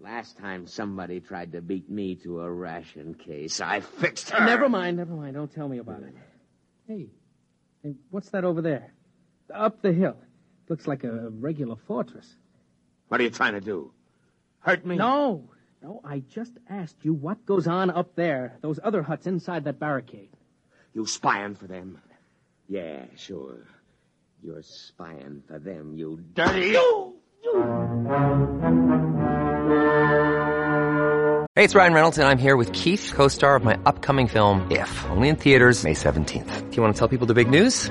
Last 0.00 0.36
time 0.36 0.66
somebody 0.66 1.20
tried 1.20 1.52
to 1.52 1.60
beat 1.60 1.88
me 1.88 2.16
to 2.16 2.40
a 2.40 2.50
ration 2.50 3.14
case, 3.14 3.60
I 3.60 3.80
fixed 3.80 4.30
her. 4.30 4.44
Never 4.44 4.68
mind, 4.68 4.96
never 4.96 5.12
mind. 5.12 5.34
Don't 5.34 5.52
tell 5.52 5.68
me 5.68 5.78
about 5.78 6.02
it. 6.02 6.14
Hey, 6.88 7.06
hey, 7.84 7.94
what's 8.10 8.30
that 8.30 8.44
over 8.44 8.60
there? 8.60 8.92
Up 9.54 9.80
the 9.80 9.92
hill. 9.92 10.16
Looks 10.68 10.88
like 10.88 11.04
a 11.04 11.28
regular 11.30 11.76
fortress. 11.86 12.34
What 13.08 13.20
are 13.20 13.24
you 13.24 13.30
trying 13.30 13.52
to 13.52 13.60
do? 13.60 13.92
Hurt 14.60 14.84
me? 14.84 14.96
No, 14.96 15.51
no, 15.82 16.00
I 16.04 16.20
just 16.20 16.52
asked 16.70 16.96
you 17.02 17.12
what 17.12 17.44
goes 17.44 17.66
on 17.66 17.90
up 17.90 18.14
there, 18.14 18.56
those 18.60 18.78
other 18.84 19.02
huts 19.02 19.26
inside 19.26 19.64
that 19.64 19.80
barricade. 19.80 20.28
You 20.94 21.06
spying 21.06 21.56
for 21.56 21.66
them? 21.66 22.00
Yeah, 22.68 23.06
sure. 23.16 23.66
You're 24.42 24.62
spying 24.62 25.42
for 25.48 25.58
them, 25.58 25.94
you 25.96 26.22
dirty. 26.34 26.68
You! 26.68 27.16
Hey, 31.54 31.64
it's 31.64 31.74
Ryan 31.74 31.92
Reynolds, 31.92 32.18
and 32.18 32.28
I'm 32.28 32.38
here 32.38 32.56
with 32.56 32.72
Keith, 32.72 33.12
co 33.14 33.26
star 33.28 33.56
of 33.56 33.64
my 33.64 33.76
upcoming 33.84 34.28
film, 34.28 34.70
If, 34.70 35.04
only 35.10 35.28
in 35.28 35.36
theaters, 35.36 35.82
May 35.82 35.94
17th. 35.94 36.70
Do 36.70 36.76
you 36.76 36.82
want 36.82 36.94
to 36.94 36.98
tell 36.98 37.08
people 37.08 37.26
the 37.26 37.34
big 37.34 37.50
news? 37.50 37.90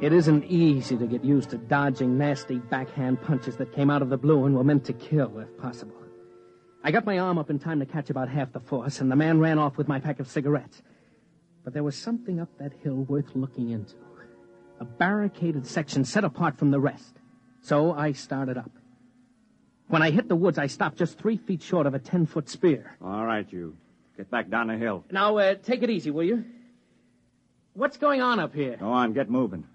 It 0.00 0.12
isn't 0.12 0.44
easy 0.44 0.96
to 0.96 1.06
get 1.08 1.24
used 1.24 1.50
to 1.50 1.58
dodging 1.58 2.16
nasty 2.16 2.58
backhand 2.58 3.20
punches 3.20 3.56
that 3.56 3.72
came 3.72 3.90
out 3.90 4.00
of 4.00 4.10
the 4.10 4.16
blue 4.16 4.44
and 4.44 4.54
were 4.54 4.62
meant 4.62 4.84
to 4.84 4.92
kill, 4.92 5.40
if 5.40 5.58
possible. 5.58 5.96
I 6.84 6.92
got 6.92 7.04
my 7.04 7.18
arm 7.18 7.36
up 7.36 7.50
in 7.50 7.58
time 7.58 7.80
to 7.80 7.86
catch 7.86 8.08
about 8.08 8.28
half 8.28 8.52
the 8.52 8.60
force, 8.60 9.00
and 9.00 9.10
the 9.10 9.16
man 9.16 9.40
ran 9.40 9.58
off 9.58 9.76
with 9.76 9.88
my 9.88 9.98
pack 9.98 10.20
of 10.20 10.28
cigarettes. 10.28 10.82
But 11.64 11.74
there 11.74 11.82
was 11.82 11.96
something 11.96 12.38
up 12.38 12.48
that 12.58 12.72
hill 12.84 12.94
worth 13.08 13.34
looking 13.34 13.70
into. 13.70 13.96
A 14.78 14.84
barricaded 14.84 15.66
section 15.66 16.04
set 16.04 16.22
apart 16.22 16.56
from 16.56 16.70
the 16.70 16.78
rest. 16.78 17.16
So 17.60 17.92
I 17.92 18.12
started 18.12 18.56
up. 18.56 18.70
When 19.88 20.02
I 20.02 20.12
hit 20.12 20.28
the 20.28 20.36
woods, 20.36 20.58
I 20.58 20.68
stopped 20.68 20.98
just 20.98 21.18
three 21.18 21.38
feet 21.38 21.60
short 21.60 21.88
of 21.88 21.94
a 21.94 21.98
ten 21.98 22.24
foot 22.24 22.48
spear. 22.48 22.96
All 23.02 23.26
right, 23.26 23.52
you. 23.52 23.76
Get 24.16 24.30
back 24.30 24.48
down 24.48 24.68
the 24.68 24.76
hill. 24.76 25.04
Now, 25.10 25.38
uh, 25.38 25.56
take 25.56 25.82
it 25.82 25.90
easy, 25.90 26.12
will 26.12 26.22
you? 26.22 26.44
What's 27.74 27.96
going 27.96 28.22
on 28.22 28.38
up 28.38 28.54
here? 28.54 28.76
Go 28.76 28.92
on, 28.92 29.12
get 29.12 29.28
moving. 29.28 29.66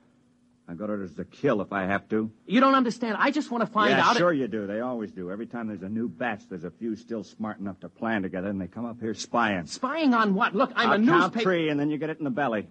I've 0.67 0.77
got 0.77 0.89
orders 0.89 1.13
to 1.15 1.25
kill 1.25 1.61
if 1.61 1.73
I 1.73 1.83
have 1.83 2.07
to. 2.09 2.31
You 2.45 2.61
don't 2.61 2.73
understand. 2.75 3.17
I 3.19 3.31
just 3.31 3.51
want 3.51 3.65
to 3.65 3.69
find 3.69 3.93
out. 3.93 3.97
yeah, 3.97 4.09
out. 4.11 4.17
sure 4.17 4.31
you 4.31 4.47
do. 4.47 4.65
They 4.65 4.79
always 4.79 5.11
do. 5.11 5.29
Every 5.29 5.45
time 5.45 5.67
there's 5.67 5.81
a 5.83 5.89
new 5.89 6.07
batch, 6.07 6.47
there's 6.49 6.63
a 6.63 6.71
few 6.71 6.95
still 6.95 7.23
smart 7.23 7.59
enough 7.59 7.79
to 7.81 7.89
plan 7.89 8.21
together, 8.21 8.47
and 8.47 8.61
they 8.61 8.67
come 8.67 8.85
up 8.85 8.99
here 9.01 9.13
spying. 9.13 9.65
Spying 9.65 10.13
on 10.13 10.35
what? 10.35 10.55
Look, 10.55 10.71
I'm 10.75 10.89
I'll 10.89 10.93
a 10.93 11.05
count 11.05 11.23
newspaper. 11.35 11.43
three, 11.43 11.69
and 11.69 11.77
then 11.79 11.89
you 11.89 11.97
get 11.97 12.09
it 12.09 12.17
in 12.19 12.23
the 12.23 12.29
belly. 12.29 12.67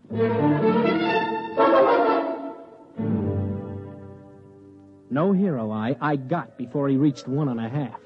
No 5.11 5.33
hero 5.33 5.71
I, 5.71 5.97
I 6.01 6.17
got 6.17 6.57
before 6.57 6.89
he 6.89 6.97
reached 6.97 7.29
one 7.29 7.49
and 7.49 7.61
a 7.61 7.69
half. 7.69 8.01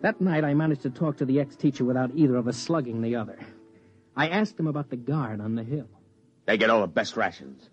That 0.00 0.20
night, 0.20 0.42
I 0.44 0.54
managed 0.54 0.82
to 0.82 0.90
talk 0.90 1.18
to 1.18 1.24
the 1.24 1.38
ex-teacher 1.40 1.84
without 1.84 2.10
either 2.14 2.36
of 2.36 2.48
us 2.48 2.56
slugging 2.56 3.00
the 3.00 3.16
other. 3.16 3.38
I 4.16 4.28
asked 4.28 4.58
him 4.58 4.66
about 4.66 4.90
the 4.90 4.96
guard 4.96 5.40
on 5.40 5.54
the 5.54 5.62
hill. 5.62 5.88
They 6.46 6.58
get 6.58 6.70
all 6.70 6.80
the 6.80 6.86
best 6.88 7.16
rations. 7.16 7.70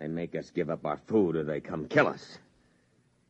They 0.00 0.08
make 0.08 0.34
us 0.34 0.50
give 0.50 0.70
up 0.70 0.86
our 0.86 0.96
food 0.96 1.36
or 1.36 1.44
they 1.44 1.60
come 1.60 1.86
kill 1.86 2.08
us. 2.08 2.38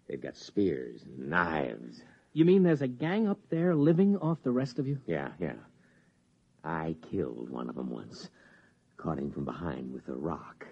They've 0.08 0.20
got 0.20 0.36
spears 0.36 1.02
and 1.02 1.28
knives. 1.28 2.00
You 2.32 2.44
mean 2.44 2.62
there's 2.62 2.80
a 2.80 2.88
gang 2.88 3.28
up 3.28 3.40
there 3.50 3.74
living 3.74 4.16
off 4.16 4.38
the 4.44 4.52
rest 4.52 4.78
of 4.78 4.86
you? 4.86 4.98
Yeah, 5.04 5.30
yeah. 5.40 5.54
I 6.62 6.94
killed 7.10 7.50
one 7.50 7.68
of 7.68 7.74
them 7.74 7.90
once. 7.90 8.30
Caught 8.98 9.18
him 9.18 9.32
from 9.32 9.44
behind 9.44 9.92
with 9.92 10.08
a 10.08 10.14
rock. 10.14 10.66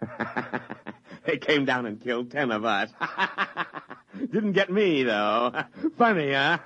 they 1.26 1.36
came 1.36 1.66
down 1.66 1.84
and 1.84 2.00
killed 2.00 2.30
ten 2.30 2.50
of 2.50 2.64
us. 2.64 2.90
Didn't 4.18 4.52
get 4.52 4.70
me, 4.70 5.02
though. 5.02 5.52
Funny, 5.98 6.32
huh? 6.32 6.58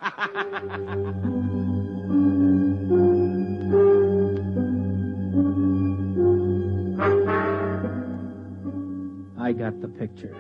I 9.39 9.53
got 9.53 9.81
the 9.81 9.89
picture. 9.89 10.37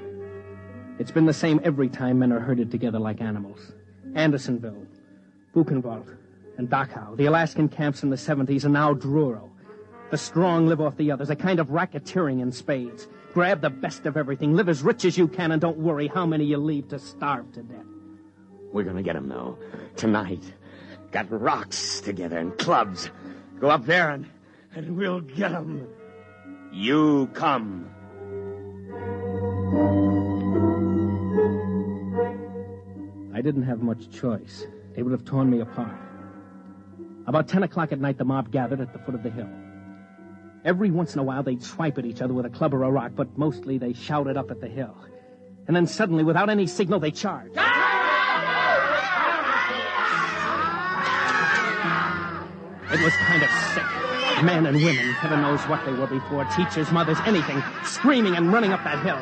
It's 0.98 1.12
been 1.12 1.26
the 1.26 1.32
same 1.32 1.60
every 1.62 1.88
time 1.88 2.18
men 2.18 2.32
are 2.32 2.40
herded 2.40 2.70
together 2.70 2.98
like 2.98 3.20
animals. 3.20 3.72
Andersonville, 4.14 4.86
Buchenwald, 5.54 6.16
and 6.56 6.68
Dachau, 6.68 7.16
the 7.16 7.26
Alaskan 7.26 7.68
camps 7.68 8.02
in 8.02 8.10
the 8.10 8.16
70s, 8.16 8.64
and 8.64 8.72
now 8.72 8.94
Druro. 8.94 9.50
The 10.10 10.18
strong 10.18 10.66
live 10.66 10.80
off 10.80 10.96
the 10.96 11.12
others, 11.12 11.30
a 11.30 11.36
kind 11.36 11.60
of 11.60 11.68
racketeering 11.68 12.40
in 12.40 12.50
spades. 12.50 13.06
Grab 13.34 13.60
the 13.60 13.70
best 13.70 14.06
of 14.06 14.16
everything, 14.16 14.54
live 14.54 14.68
as 14.68 14.82
rich 14.82 15.04
as 15.04 15.16
you 15.16 15.28
can, 15.28 15.52
and 15.52 15.60
don't 15.60 15.78
worry 15.78 16.08
how 16.08 16.26
many 16.26 16.44
you 16.44 16.56
leave 16.56 16.88
to 16.88 16.98
starve 16.98 17.52
to 17.52 17.62
death. 17.62 17.84
We're 18.72 18.84
gonna 18.84 19.02
get 19.02 19.14
him, 19.14 19.28
though. 19.28 19.58
Tonight. 19.96 20.42
Got 21.12 21.30
rocks 21.30 22.00
together 22.00 22.38
and 22.38 22.58
clubs. 22.58 23.10
Go 23.60 23.70
up 23.70 23.86
there 23.86 24.10
and, 24.10 24.26
and 24.74 24.96
we'll 24.96 25.20
get 25.20 25.52
him. 25.52 25.86
You 26.72 27.28
come. 27.32 27.90
I 33.38 33.40
didn't 33.40 33.62
have 33.62 33.82
much 33.82 34.10
choice. 34.10 34.66
They 34.96 35.02
would 35.04 35.12
have 35.12 35.24
torn 35.24 35.48
me 35.48 35.60
apart. 35.60 35.94
About 37.28 37.46
10 37.46 37.62
o'clock 37.62 37.92
at 37.92 38.00
night, 38.00 38.18
the 38.18 38.24
mob 38.24 38.50
gathered 38.50 38.80
at 38.80 38.92
the 38.92 38.98
foot 38.98 39.14
of 39.14 39.22
the 39.22 39.30
hill. 39.30 39.48
Every 40.64 40.90
once 40.90 41.14
in 41.14 41.20
a 41.20 41.22
while, 41.22 41.44
they'd 41.44 41.62
swipe 41.62 41.98
at 41.98 42.04
each 42.04 42.20
other 42.20 42.34
with 42.34 42.46
a 42.46 42.50
club 42.50 42.74
or 42.74 42.82
a 42.82 42.90
rock, 42.90 43.12
but 43.14 43.38
mostly 43.38 43.78
they 43.78 43.92
shouted 43.92 44.36
up 44.36 44.50
at 44.50 44.60
the 44.60 44.66
hill. 44.66 44.96
And 45.68 45.76
then 45.76 45.86
suddenly, 45.86 46.24
without 46.24 46.50
any 46.50 46.66
signal, 46.66 46.98
they 46.98 47.12
charged. 47.12 47.56
It 52.90 53.04
was 53.04 53.12
kind 53.20 53.44
of 53.44 53.50
sick. 53.72 54.44
Men 54.44 54.66
and 54.66 54.78
women, 54.78 55.12
heaven 55.12 55.42
knows 55.42 55.60
what 55.68 55.84
they 55.86 55.92
were 55.92 56.08
before, 56.08 56.44
teachers, 56.56 56.90
mothers, 56.90 57.18
anything, 57.24 57.62
screaming 57.84 58.34
and 58.34 58.52
running 58.52 58.72
up 58.72 58.82
that 58.82 59.04
hill. 59.04 59.20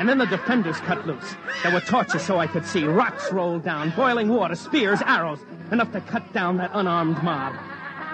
And 0.00 0.08
then 0.08 0.16
the 0.16 0.24
defenders 0.24 0.78
cut 0.78 1.06
loose. 1.06 1.36
There 1.62 1.74
were 1.74 1.80
torches 1.80 2.22
so 2.22 2.38
I 2.38 2.46
could 2.46 2.64
see, 2.64 2.84
rocks 2.84 3.30
rolled 3.30 3.64
down, 3.64 3.90
boiling 3.90 4.30
water, 4.30 4.54
spears, 4.54 5.02
arrows, 5.04 5.40
enough 5.70 5.92
to 5.92 6.00
cut 6.00 6.32
down 6.32 6.56
that 6.56 6.70
unarmed 6.72 7.22
mob. 7.22 7.54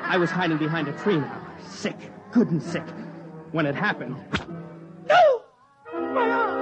I 0.02 0.16
was 0.16 0.28
hiding 0.28 0.58
behind 0.58 0.88
a 0.88 0.92
tree 0.98 1.18
now, 1.18 1.46
sick, 1.68 1.96
good 2.32 2.50
and 2.50 2.60
sick. 2.60 2.82
When 3.52 3.66
it 3.66 3.76
happened, 3.76 4.16
No! 5.08 5.42
My 5.92 6.28
arm! 6.28 6.56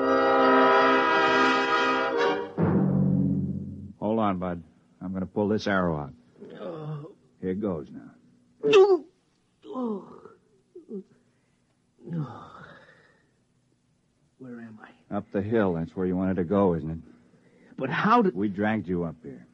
Hold 4.00 4.18
on, 4.18 4.36
Bud. 4.38 4.62
I'm 5.00 5.12
going 5.12 5.22
to 5.22 5.26
pull 5.26 5.48
this 5.48 5.66
arrow 5.66 5.96
out. 5.96 6.12
Oh. 6.60 7.12
Here 7.40 7.54
goes 7.54 7.88
now. 7.90 8.10
Where 14.38 14.60
am 14.60 14.78
I? 14.82 15.16
Up 15.16 15.23
the 15.34 15.42
hill. 15.42 15.74
That's 15.74 15.94
where 15.94 16.06
you 16.06 16.16
wanted 16.16 16.36
to 16.36 16.44
go, 16.44 16.74
isn't 16.74 16.90
it? 16.90 16.98
But 17.76 17.90
how 17.90 18.22
did. 18.22 18.34
We 18.34 18.48
dragged 18.48 18.88
you 18.88 19.04
up 19.04 19.16
here. 19.22 19.46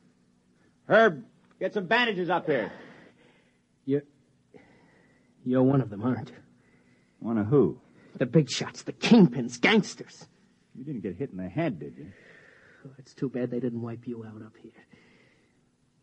Herb, 0.88 1.24
get 1.58 1.74
some 1.74 1.86
bandages 1.86 2.30
up 2.30 2.46
here. 2.46 2.70
You're. 3.84 4.02
You're 5.44 5.62
one 5.62 5.80
of 5.80 5.90
them, 5.90 6.02
aren't 6.02 6.28
you? 6.28 6.36
One 7.18 7.38
of 7.38 7.46
who? 7.46 7.80
The 8.16 8.26
big 8.26 8.50
shots, 8.50 8.82
the 8.82 8.92
kingpins, 8.92 9.60
gangsters. 9.60 10.28
You 10.76 10.84
didn't 10.84 11.00
get 11.00 11.16
hit 11.16 11.30
in 11.30 11.38
the 11.38 11.48
head, 11.48 11.80
did 11.80 11.96
you? 11.96 12.12
Oh, 12.86 12.90
it's 12.98 13.14
too 13.14 13.28
bad 13.28 13.50
they 13.50 13.60
didn't 13.60 13.80
wipe 13.80 14.06
you 14.06 14.24
out 14.24 14.42
up 14.42 14.54
here. 14.62 14.72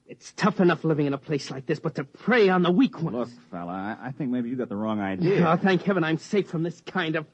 It's 0.07 0.31
tough 0.34 0.60
enough 0.60 0.84
living 0.84 1.05
in 1.05 1.13
a 1.13 1.17
place 1.17 1.51
like 1.51 1.65
this, 1.65 1.79
but 1.79 1.96
to 1.96 2.03
prey 2.03 2.50
on 2.50 2.63
the 2.63 2.72
weak 2.72 3.01
ones. 3.01 3.15
Look, 3.15 3.29
fella, 3.51 3.98
I, 4.01 4.07
I 4.07 4.12
think 4.12 4.31
maybe 4.31 4.50
you 4.50 4.55
got 4.55 4.69
the 4.69 4.75
wrong 4.75 5.01
idea. 5.01 5.46
Oh, 5.48 5.57
thank 5.57 5.84
heaven 5.84 6.03
I'm 6.03 6.17
safe 6.17 6.50
from 6.50 6.63
this 6.63 6.81
kind 6.81 7.15
of. 7.17 7.25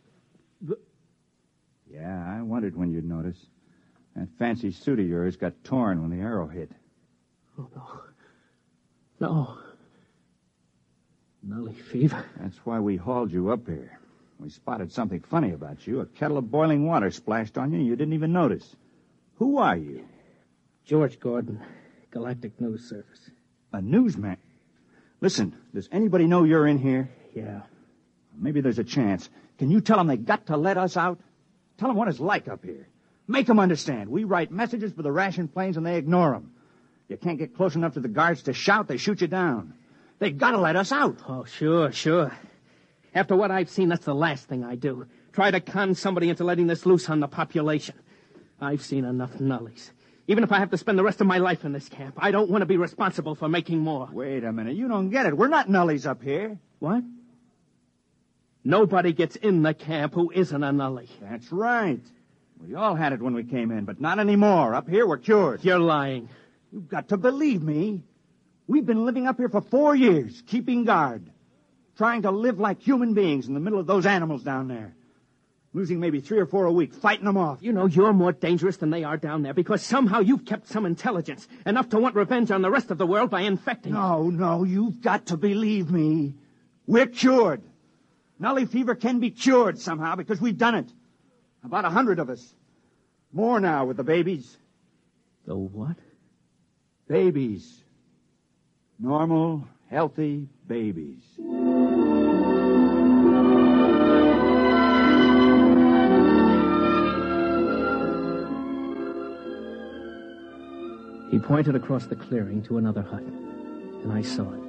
Yeah, 1.94 2.26
I 2.28 2.42
wondered 2.42 2.76
when 2.76 2.92
you'd 2.92 3.06
notice. 3.06 3.38
That 4.16 4.28
fancy 4.40 4.72
suit 4.72 5.00
of 5.00 5.08
yours 5.08 5.38
got 5.38 5.64
torn 5.64 6.02
when 6.02 6.12
the 6.12 6.24
arrow 6.24 6.48
hit. 6.48 6.72
Oh, 7.58 7.68
no. 7.76 8.00
No. 9.20 9.58
Nully 11.48 11.76
fever. 11.76 12.26
That's 12.40 12.58
why 12.66 12.80
we 12.80 12.96
hauled 12.96 13.32
you 13.32 13.52
up 13.52 13.68
here. 13.68 14.00
We 14.40 14.50
spotted 14.50 14.92
something 14.92 15.20
funny 15.22 15.52
about 15.52 15.86
you. 15.86 16.02
A 16.02 16.06
kettle 16.06 16.38
of 16.38 16.50
boiling 16.50 16.86
water 16.86 17.12
splashed 17.12 17.58
on 17.58 17.72
you, 17.72 17.80
and 17.80 17.88
you 17.88 17.96
didn't 17.96 18.14
even 18.14 18.34
notice. 18.34 18.76
Who 19.36 19.58
are 19.58 19.78
you? 19.78 20.06
George 20.86 21.20
Gordon, 21.20 21.62
Galactic 22.12 22.60
News 22.60 22.90
Service. 22.90 23.30
A 23.72 23.82
newsman. 23.82 24.38
Listen, 25.22 25.56
does 25.74 25.90
anybody 25.92 26.28
know 26.28 26.44
you're 26.44 26.68
in 26.68 26.78
here? 26.78 27.10
Yeah. 27.34 27.62
Maybe 28.38 28.62
there's 28.62 28.80
a 28.80 28.84
chance. 28.84 29.30
Can 29.58 29.72
you 29.72 29.80
tell 29.80 29.98
them 29.98 30.08
they 30.08 30.18
got 30.18 30.48
to 30.48 30.58
let 30.58 30.78
us 30.78 30.98
out? 30.98 31.20
Tell 31.78 31.90
them 31.90 31.98
what 31.98 32.08
it's 32.08 32.20
like 32.20 32.48
up 32.48 32.64
here. 32.64 32.88
Make 33.28 33.48
them 33.48 33.60
understand. 33.60 34.10
We 34.10 34.26
write 34.26 34.52
messages 34.52 34.92
for 34.92 35.02
the 35.02 35.12
ration 35.12 35.48
planes 35.48 35.78
and 35.78 35.86
they 35.86 35.98
ignore 35.98 36.32
them. 36.32 36.52
You 37.08 37.18
can't 37.18 37.38
get 37.38 37.56
close 37.56 37.76
enough 37.76 37.94
to 37.94 38.00
the 38.00 38.08
guards 38.08 38.44
to 38.44 38.54
shout, 38.54 38.88
they 38.88 38.98
shoot 38.98 39.22
you 39.22 39.28
down. 39.28 39.74
They 40.20 40.32
gotta 40.32 40.58
let 40.58 40.76
us 40.76 40.92
out. 40.92 41.20
Oh, 41.28 41.44
sure, 41.44 41.92
sure. 41.92 42.36
After 43.14 43.36
what 43.36 43.52
I've 43.52 43.70
seen, 43.70 43.90
that's 43.90 44.06
the 44.06 44.16
last 44.16 44.48
thing 44.48 44.64
I 44.64 44.76
do. 44.76 45.06
Try 45.32 45.52
to 45.52 45.60
con 45.60 45.96
somebody 45.96 46.30
into 46.30 46.44
letting 46.44 46.68
this 46.68 46.86
loose 46.86 47.10
on 47.10 47.20
the 47.20 47.28
population. 47.28 47.96
I've 48.60 48.82
seen 48.82 49.06
enough 49.06 49.40
nullies. 49.40 49.92
Even 50.28 50.44
if 50.44 50.52
I 50.52 50.60
have 50.60 50.72
to 50.72 50.78
spend 50.78 50.98
the 50.98 51.04
rest 51.04 51.20
of 51.20 51.28
my 51.28 51.38
life 51.38 51.66
in 51.66 51.74
this 51.74 51.90
camp, 51.90 52.16
I 52.18 52.32
don't 52.32 52.50
want 52.50 52.62
to 52.62 52.66
be 52.66 52.78
responsible 52.78 53.36
for 53.36 53.50
making 53.50 53.80
more. 53.80 54.08
Wait 54.12 54.44
a 54.44 54.54
minute. 54.54 54.76
You 54.76 54.88
don't 54.88 55.10
get 55.10 55.26
it. 55.26 55.36
We're 55.36 55.50
not 55.50 55.70
nullies 55.70 56.06
up 56.06 56.24
here. 56.24 56.58
What? 56.80 57.04
Nobody 58.64 59.12
gets 59.12 59.36
in 59.36 59.62
the 59.62 59.74
camp 59.74 60.14
who 60.14 60.32
isn't 60.32 60.64
a 60.64 60.72
nully. 60.72 61.10
That's 61.22 61.52
right. 61.52 62.02
We 62.66 62.76
all 62.76 62.96
had 62.96 63.12
it 63.12 63.22
when 63.22 63.34
we 63.34 63.44
came 63.44 63.72
in, 63.72 63.84
but 63.84 64.00
not 64.00 64.20
anymore. 64.20 64.74
Up 64.74 64.88
here, 64.88 65.06
we're 65.06 65.18
cured. 65.18 65.66
You're 65.66 65.80
lying. 65.80 66.30
You've 66.72 66.88
got 66.88 67.10
to 67.10 67.18
believe 67.18 67.62
me. 67.62 68.04
We've 68.68 68.86
been 68.86 69.06
living 69.06 69.28
up 69.28 69.38
here 69.38 69.50
for 69.50 69.60
four 69.60 69.94
years, 69.96 70.42
keeping 70.48 70.86
guard, 70.86 71.30
trying 71.98 72.22
to 72.22 72.32
live 72.32 72.60
like 72.60 72.82
human 72.82 73.14
beings 73.14 73.48
in 73.48 73.54
the 73.54 73.60
middle 73.60 73.80
of 73.80 73.88
those 73.88 74.06
animals 74.06 74.44
down 74.44 74.70
there. 74.70 74.96
Losing 75.74 76.00
maybe 76.00 76.22
three 76.22 76.40
or 76.40 76.46
four 76.46 76.66
a 76.66 76.72
week, 76.72 76.94
fighting 76.94 77.26
them 77.26 77.36
off. 77.36 77.58
You 77.62 77.74
know 77.74 77.88
you're 77.88 78.14
more 78.14 78.32
dangerous 78.32 78.78
than 78.78 78.92
they 78.92 79.04
are 79.04 79.18
down 79.18 79.42
there 79.42 79.56
because 79.56 79.82
somehow 79.82 80.20
you've 80.20 80.46
kept 80.46 80.68
some 80.68 80.86
intelligence, 80.86 81.48
enough 81.66 81.90
to 81.90 82.00
want 82.00 82.16
revenge 82.16 82.52
on 82.52 82.62
the 82.62 82.72
rest 82.72 82.92
of 82.92 82.98
the 82.98 83.08
world 83.08 83.30
by 83.32 83.42
infecting. 83.42 83.94
No, 83.94 84.30
no, 84.30 84.64
you've 84.64 85.02
got 85.02 85.26
to 85.28 85.38
believe 85.38 85.92
me. 85.92 86.36
We're 86.86 87.08
cured. 87.08 87.62
Nully 88.40 88.66
fever 88.68 88.96
can 88.96 89.20
be 89.20 89.32
cured 89.32 89.80
somehow 89.80 90.16
because 90.16 90.42
we've 90.42 90.58
done 90.58 90.76
it. 90.76 90.92
About 91.64 91.86
a 91.86 91.90
hundred 91.90 92.20
of 92.20 92.30
us. 92.30 92.54
More 93.32 93.60
now 93.60 93.86
with 93.86 93.98
the 93.98 94.04
babies. 94.04 94.58
The 95.46 95.56
what? 95.56 95.98
Babies. 97.08 97.82
Normal, 99.00 99.68
healthy 99.90 100.48
babies. 100.68 101.24
He 111.32 111.40
pointed 111.40 111.76
across 111.76 112.06
the 112.06 112.16
clearing 112.16 112.62
to 112.64 112.78
another 112.78 113.02
hut, 113.02 113.24
and 113.24 114.12
I 114.12 114.22
saw 114.22 114.44
it. 114.44 114.60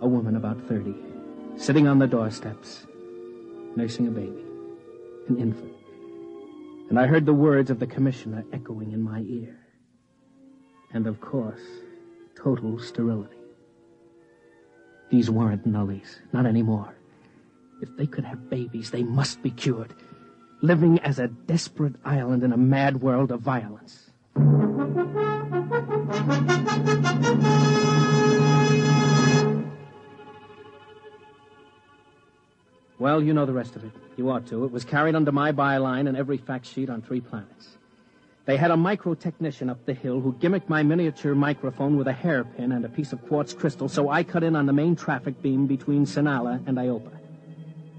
A 0.00 0.08
woman 0.08 0.34
about 0.34 0.60
30, 0.66 0.92
sitting 1.56 1.86
on 1.86 1.98
the 1.98 2.06
doorsteps, 2.06 2.86
nursing 3.76 4.06
a 4.08 4.10
baby, 4.10 4.44
an 5.28 5.38
infant. 5.38 5.72
And 6.88 6.98
I 6.98 7.06
heard 7.06 7.26
the 7.26 7.32
words 7.32 7.70
of 7.70 7.78
the 7.78 7.86
commissioner 7.86 8.44
echoing 8.52 8.92
in 8.92 9.02
my 9.02 9.20
ear. 9.20 9.58
And 10.92 11.06
of 11.06 11.20
course, 11.20 11.62
total 12.36 12.78
sterility. 12.78 13.36
These 15.10 15.30
weren't 15.30 15.66
nullies, 15.66 16.20
not 16.32 16.46
anymore. 16.46 16.94
If 17.80 17.96
they 17.96 18.06
could 18.06 18.24
have 18.24 18.48
babies, 18.48 18.90
they 18.90 19.02
must 19.02 19.42
be 19.42 19.50
cured, 19.50 19.94
living 20.62 20.98
as 21.00 21.18
a 21.18 21.28
desperate 21.28 21.96
island 22.04 22.42
in 22.42 22.52
a 22.52 22.56
mad 22.56 23.00
world 23.00 23.30
of 23.30 23.40
violence. 23.40 24.10
Well, 33.02 33.20
you 33.20 33.34
know 33.34 33.46
the 33.46 33.52
rest 33.52 33.74
of 33.74 33.82
it. 33.82 33.90
You 34.16 34.30
ought 34.30 34.46
to. 34.46 34.64
It 34.64 34.70
was 34.70 34.84
carried 34.84 35.16
under 35.16 35.32
my 35.32 35.50
byline 35.50 36.08
in 36.08 36.14
every 36.14 36.36
fact 36.36 36.64
sheet 36.64 36.88
on 36.88 37.02
three 37.02 37.20
planets. 37.20 37.76
They 38.44 38.56
had 38.56 38.70
a 38.70 38.76
micro 38.76 39.14
technician 39.14 39.68
up 39.68 39.84
the 39.86 39.92
hill 39.92 40.20
who 40.20 40.34
gimmicked 40.34 40.68
my 40.68 40.84
miniature 40.84 41.34
microphone 41.34 41.96
with 41.96 42.06
a 42.06 42.12
hairpin 42.12 42.70
and 42.70 42.84
a 42.84 42.88
piece 42.88 43.12
of 43.12 43.20
quartz 43.26 43.54
crystal 43.54 43.88
so 43.88 44.08
I 44.08 44.22
cut 44.22 44.44
in 44.44 44.54
on 44.54 44.66
the 44.66 44.72
main 44.72 44.94
traffic 44.94 45.42
beam 45.42 45.66
between 45.66 46.06
Sinala 46.06 46.64
and 46.68 46.78
Iopa. 46.78 47.10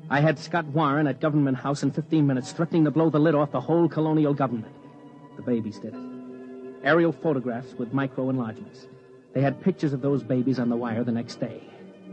I 0.09 0.21
had 0.21 0.39
Scott 0.39 0.67
Warren 0.67 1.07
at 1.07 1.19
Government 1.19 1.57
House 1.57 1.83
in 1.83 1.91
15 1.91 2.25
minutes, 2.25 2.53
threatening 2.53 2.85
to 2.85 2.91
blow 2.91 3.09
the 3.09 3.19
lid 3.19 3.35
off 3.35 3.51
the 3.51 3.59
whole 3.59 3.89
colonial 3.89 4.33
government. 4.33 4.73
The 5.35 5.41
babies 5.41 5.79
did 5.79 5.95
it. 5.95 6.01
Aerial 6.85 7.11
photographs 7.11 7.73
with 7.73 7.93
micro 7.93 8.29
enlargements. 8.29 8.87
They 9.33 9.41
had 9.41 9.61
pictures 9.61 9.91
of 9.91 9.99
those 9.99 10.23
babies 10.23 10.59
on 10.59 10.69
the 10.69 10.77
wire 10.77 11.03
the 11.03 11.11
next 11.11 11.41
day. 11.41 11.61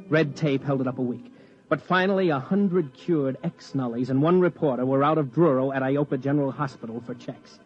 Red 0.09 0.35
tape 0.35 0.65
held 0.65 0.81
it 0.81 0.89
up 0.89 0.99
a 0.99 1.03
week. 1.03 1.33
But 1.71 1.81
finally, 1.81 2.31
a 2.31 2.41
hundred 2.41 2.93
cured 2.95 3.39
ex-nullies 3.45 4.11
and 4.11 4.21
one 4.21 4.41
reporter 4.41 4.85
were 4.85 5.05
out 5.05 5.19
of 5.19 5.27
Druro 5.27 5.75
at 5.75 5.83
Iopa 5.83 6.21
General 6.21 6.51
Hospital 6.51 7.01
for 7.07 7.15
checks. 7.15 7.61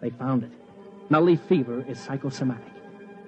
They 0.00 0.08
found 0.08 0.44
it. 0.44 0.50
Nully 1.10 1.38
fever 1.38 1.84
is 1.86 2.00
psychosomatic. 2.00 2.72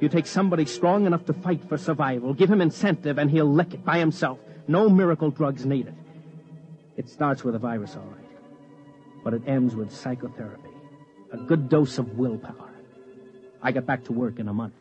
You 0.00 0.08
take 0.08 0.26
somebody 0.26 0.64
strong 0.64 1.04
enough 1.04 1.26
to 1.26 1.34
fight 1.34 1.68
for 1.68 1.76
survival, 1.76 2.32
give 2.32 2.50
him 2.50 2.62
incentive, 2.62 3.18
and 3.18 3.30
he'll 3.30 3.52
lick 3.52 3.74
it 3.74 3.84
by 3.84 3.98
himself. 3.98 4.38
No 4.66 4.88
miracle 4.88 5.30
drugs 5.30 5.66
needed. 5.66 5.94
It 6.96 7.10
starts 7.10 7.44
with 7.44 7.54
a 7.54 7.58
virus, 7.58 7.94
all 7.94 8.02
right. 8.02 8.24
But 9.22 9.34
it 9.34 9.42
ends 9.46 9.76
with 9.76 9.94
psychotherapy. 9.94 10.70
A 11.30 11.36
good 11.36 11.68
dose 11.68 11.98
of 11.98 12.16
willpower. 12.16 12.70
I 13.62 13.70
get 13.70 13.84
back 13.84 14.04
to 14.04 14.14
work 14.14 14.38
in 14.38 14.48
a 14.48 14.54
month. 14.54 14.74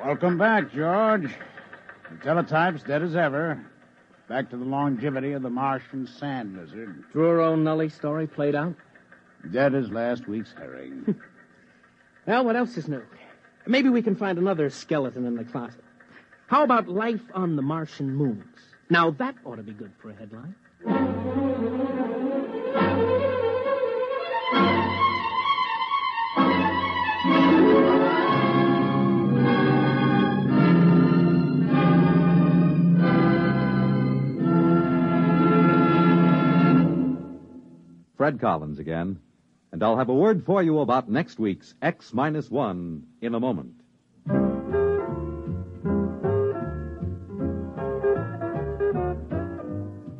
Welcome 0.00 0.38
back, 0.38 0.72
George. 0.72 1.34
The 2.10 2.16
teletype's 2.16 2.82
dead 2.82 3.02
as 3.02 3.14
ever. 3.14 3.64
Back 4.28 4.50
to 4.50 4.56
the 4.56 4.64
longevity 4.64 5.32
of 5.32 5.42
the 5.42 5.50
Martian 5.50 6.06
sand 6.06 6.56
lizard. 6.56 7.04
Druro 7.12 7.56
Nully 7.56 7.90
story 7.90 8.26
played 8.26 8.54
out? 8.54 8.74
Dead 9.50 9.74
as 9.74 9.90
last 9.90 10.28
week's 10.28 10.52
herring. 10.52 11.14
Well, 12.26 12.44
what 12.44 12.54
else 12.54 12.76
is 12.76 12.86
new? 12.86 13.02
Maybe 13.66 13.88
we 13.88 14.02
can 14.02 14.14
find 14.14 14.38
another 14.38 14.70
skeleton 14.70 15.26
in 15.26 15.34
the 15.34 15.42
closet. 15.42 15.82
How 16.46 16.62
about 16.62 16.86
life 16.86 17.22
on 17.34 17.56
the 17.56 17.62
Martian 17.62 18.14
moons? 18.14 18.44
Now, 18.88 19.10
that 19.12 19.34
ought 19.44 19.56
to 19.56 19.62
be 19.62 19.72
good 19.72 19.90
for 20.00 20.10
a 20.10 20.14
headline. 20.14 21.79
Fred 38.30 38.40
Collins 38.40 38.78
again, 38.78 39.18
and 39.72 39.82
I'll 39.82 39.98
have 39.98 40.08
a 40.08 40.14
word 40.14 40.46
for 40.46 40.62
you 40.62 40.78
about 40.78 41.10
next 41.10 41.40
week's 41.40 41.74
X 41.82 42.14
minus 42.14 42.48
one 42.48 43.02
in 43.20 43.34
a 43.34 43.40
moment. 43.40 43.74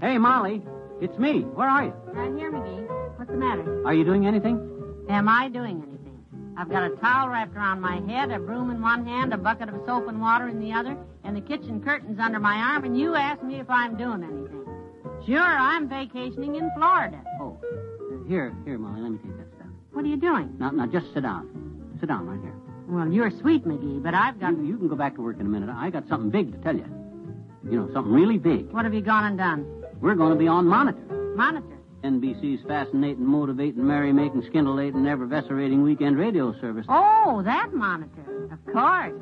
Hey, 0.01 0.19
Molly, 0.19 0.61
it's 1.01 1.17
me. 1.19 1.43
Where 1.43 1.69
are 1.69 1.85
you? 1.85 1.95
I'm 2.17 2.37
here, 2.37 2.51
McGee. 2.51 3.17
What's 3.17 3.31
the 3.31 3.37
matter? 3.37 3.87
Are 3.87 3.95
you 3.95 4.05
doing 4.05 4.27
anything? 4.27 4.59
Am 5.09 5.29
I 5.29 5.49
doing 5.49 5.81
anything? 5.81 6.25
I've 6.59 6.69
got 6.69 6.91
a 6.91 6.97
towel 6.97 7.29
wrapped 7.29 7.55
around 7.55 7.81
my 7.81 8.01
head, 8.13 8.33
a 8.33 8.41
broom 8.41 8.73
in 8.73 8.83
one 8.83 9.07
hand, 9.07 9.33
a 9.33 9.39
bucket 9.39 9.69
of 9.69 9.77
soap 9.87 10.09
and 10.09 10.21
water 10.21 10.49
in 10.49 10.59
the 10.59 10.73
other, 10.73 10.97
and 11.23 11.37
the 11.37 11.41
kitchen 11.41 11.81
curtains 11.81 12.19
under 12.19 12.41
my 12.41 12.57
arm, 12.57 12.83
and 12.83 12.99
you 12.99 13.15
ask 13.15 13.41
me 13.45 13.61
if 13.61 13.71
I'm 13.71 13.97
doing 13.97 14.25
anything. 14.25 14.67
Sure, 15.25 15.39
I'm 15.39 15.89
vacationing 15.89 16.57
in 16.57 16.71
Florida. 16.75 17.23
Oh, 17.41 17.59
here, 18.31 18.55
here, 18.65 18.79
Molly, 18.79 19.01
let 19.01 19.11
me 19.11 19.19
take 19.19 19.37
that 19.37 19.49
stuff. 19.57 19.67
What 19.93 20.05
are 20.05 20.09
you 20.09 20.17
doing? 20.17 20.55
Now, 20.61 20.71
now, 20.71 20.87
just 20.87 21.13
sit 21.13 21.25
down. 21.25 21.51
Sit 21.99 22.09
down 22.09 22.29
right 22.29 22.41
here. 22.41 22.55
Well, 22.87 23.13
you're 23.13 23.33
sweet, 23.41 23.65
McGee, 23.67 24.01
but 24.01 24.15
I've 24.15 24.39
got. 24.39 24.53
You, 24.53 24.65
you 24.65 24.79
can 24.79 24.87
go 24.87 24.95
back 24.95 25.17
to 25.17 25.21
work 25.21 25.41
in 25.41 25.47
a 25.47 25.49
minute. 25.49 25.69
I 25.69 25.91
got 25.91 26.09
something 26.09 26.31
big 26.31 26.53
to 26.53 26.59
tell 26.59 26.77
you. 26.77 26.87
You 27.65 27.77
know, 27.77 27.91
something 27.93 28.13
really 28.13 28.39
big. 28.39 28.71
What 28.71 28.85
have 28.85 28.95
you 28.95 29.01
gone 29.01 29.25
and 29.25 29.37
done? 29.37 29.67
We're 30.01 30.15
going 30.15 30.33
to 30.33 30.39
be 30.39 30.47
on 30.47 30.67
Monitor. 30.67 31.35
Monitor. 31.37 31.77
NBC's 32.05 32.65
fascinating, 32.67 33.27
motivating, 33.27 33.87
merry-making, 33.87 34.43
scintillating, 34.53 35.07
ever-vescerating 35.07 35.83
weekend 35.83 36.17
radio 36.17 36.59
service. 36.61 36.87
Oh, 36.89 37.43
that 37.45 37.75
monitor. 37.75 38.49
Of 38.53 38.65
course. 38.73 39.21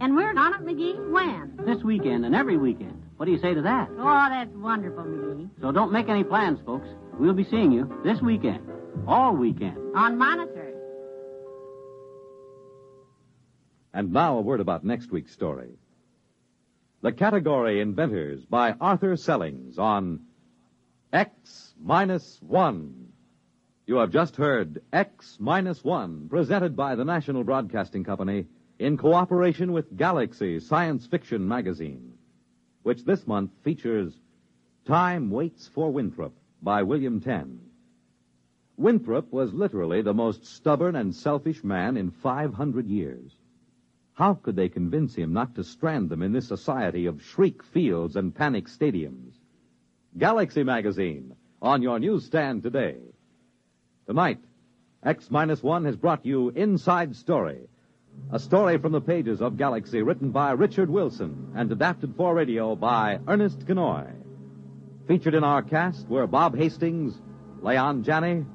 And 0.00 0.16
we're 0.16 0.30
on 0.30 0.54
it, 0.54 0.60
McGee? 0.64 1.10
When? 1.10 1.60
This 1.66 1.82
weekend 1.82 2.24
and 2.24 2.34
every 2.34 2.56
weekend. 2.56 3.02
What 3.16 3.26
do 3.26 3.32
you 3.32 3.38
say 3.38 3.52
to 3.52 3.62
that? 3.62 3.88
Oh, 3.98 4.26
that's 4.30 4.54
wonderful, 4.54 5.02
McGee. 5.04 5.50
So 5.60 5.72
don't 5.72 5.92
make 5.92 6.08
any 6.08 6.24
plans, 6.24 6.60
folks. 6.64 6.88
We'll 7.18 7.32
be 7.32 7.44
seeing 7.44 7.70
you 7.70 8.00
this 8.02 8.20
weekend. 8.20 8.68
All 9.06 9.36
weekend. 9.36 9.78
On 9.94 10.18
Monitor. 10.18 10.74
And 13.92 14.12
now 14.12 14.38
a 14.38 14.40
word 14.40 14.60
about 14.60 14.84
next 14.84 15.12
week's 15.12 15.32
story. 15.32 15.70
The 17.02 17.12
category 17.12 17.80
Inventors 17.80 18.44
by 18.44 18.72
Arthur 18.80 19.16
Sellings 19.16 19.78
on 19.78 20.22
X 21.12 21.74
minus 21.80 22.40
one. 22.42 23.12
You 23.86 23.96
have 23.96 24.10
just 24.10 24.34
heard 24.34 24.82
X 24.92 25.36
minus 25.38 25.84
one, 25.84 26.28
presented 26.28 26.74
by 26.74 26.96
the 26.96 27.04
National 27.04 27.44
Broadcasting 27.44 28.02
Company 28.02 28.46
in 28.80 28.96
cooperation 28.96 29.72
with 29.72 29.96
Galaxy 29.96 30.58
Science 30.58 31.06
Fiction 31.06 31.46
Magazine, 31.46 32.14
which 32.82 33.04
this 33.04 33.24
month 33.24 33.52
features 33.62 34.12
Time 34.84 35.30
Waits 35.30 35.68
for 35.72 35.92
Winthrop 35.92 36.34
by 36.62 36.82
William 36.82 37.20
Tenn. 37.20 37.60
Winthrop 38.76 39.32
was 39.32 39.54
literally 39.54 40.02
the 40.02 40.14
most 40.14 40.44
stubborn 40.46 40.96
and 40.96 41.14
selfish 41.14 41.62
man 41.62 41.96
in 41.96 42.10
500 42.10 42.86
years. 42.86 43.32
How 44.14 44.34
could 44.34 44.56
they 44.56 44.68
convince 44.68 45.14
him 45.14 45.32
not 45.32 45.54
to 45.56 45.64
strand 45.64 46.08
them 46.08 46.22
in 46.22 46.32
this 46.32 46.48
society 46.48 47.06
of 47.06 47.22
shriek 47.22 47.62
fields 47.62 48.16
and 48.16 48.34
panic 48.34 48.66
stadiums? 48.66 49.34
Galaxy 50.16 50.62
Magazine 50.62 51.34
on 51.60 51.82
your 51.82 51.98
newsstand 51.98 52.62
today. 52.62 52.98
Tonight, 54.06 54.38
X 55.02 55.30
minus 55.30 55.62
one 55.62 55.84
has 55.84 55.96
brought 55.96 56.24
you 56.24 56.50
Inside 56.50 57.16
Story, 57.16 57.68
a 58.30 58.38
story 58.38 58.78
from 58.78 58.92
the 58.92 59.00
pages 59.00 59.40
of 59.42 59.56
Galaxy 59.56 60.02
written 60.02 60.30
by 60.30 60.52
Richard 60.52 60.90
Wilson 60.90 61.52
and 61.54 61.70
adapted 61.70 62.14
for 62.16 62.34
radio 62.34 62.76
by 62.76 63.18
Ernest 63.26 63.66
Kinoy. 63.66 64.23
Featured 65.06 65.34
in 65.34 65.44
our 65.44 65.62
cast 65.62 66.08
were 66.08 66.26
Bob 66.26 66.56
Hastings, 66.56 67.20
Leon 67.60 68.04
Janney, 68.04 68.46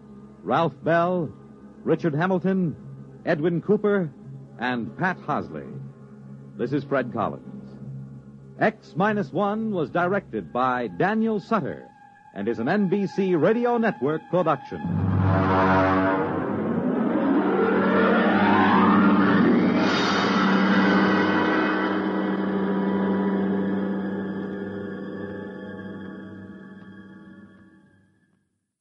Ralph 0.41 0.73
Bell, 0.83 1.31
Richard 1.83 2.15
Hamilton, 2.15 2.75
Edwin 3.23 3.61
Cooper, 3.61 4.11
and 4.57 4.97
Pat 4.97 5.19
Hosley. 5.19 5.71
This 6.57 6.73
is 6.73 6.83
Fred 6.83 7.13
Collins. 7.13 7.45
X 8.59 8.93
minus 8.95 9.31
one 9.31 9.71
was 9.71 9.91
directed 9.91 10.51
by 10.51 10.87
Daniel 10.87 11.39
Sutter 11.39 11.87
and 12.33 12.47
is 12.47 12.57
an 12.57 12.65
NBC 12.65 13.39
Radio 13.39 13.77
Network 13.77 14.21
production. 14.31 15.18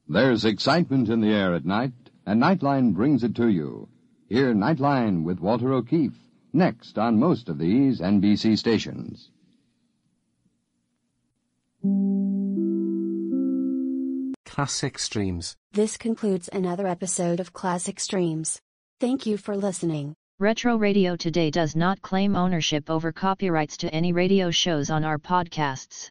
There's 0.09 0.47
excitement 0.47 1.11
in 1.11 1.21
the 1.21 1.33
air 1.33 1.55
at 1.55 1.67
night, 1.67 1.93
and 2.25 2.41
Nightline 2.41 2.95
brings 2.95 3.23
it 3.25 3.35
to 3.37 3.49
you. 3.49 3.89
Hear 4.29 4.55
Nightline 4.55 5.23
with 5.23 5.41
Walter 5.41 5.73
O'Keefe 5.75 6.19
next 6.53 6.99
on 6.99 7.19
most 7.19 7.49
of 7.49 7.59
these 7.59 8.01
NBC 8.01 8.57
stations. 8.57 9.31
Classic 14.47 14.99
Streams. 14.99 15.57
This 15.73 15.97
concludes 15.97 16.49
another 16.53 16.87
episode 16.87 17.39
of 17.39 17.53
Classic 17.53 18.01
Streams. 18.01 18.61
Thank 18.99 19.27
you 19.27 19.37
for 19.37 19.57
listening. 19.57 20.15
Retro 20.41 20.77
Radio 20.77 21.17
Today 21.17 21.51
does 21.51 21.77
not 21.77 22.01
claim 22.01 22.35
ownership 22.35 22.89
over 22.89 23.13
copyrights 23.13 23.77
to 23.79 23.95
any 23.95 24.13
radio 24.13 24.51
shows 24.51 24.89
on 24.91 25.05
our 25.05 25.19
podcasts. 25.19 26.11